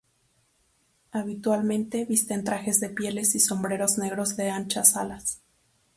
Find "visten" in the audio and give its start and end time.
2.05-2.43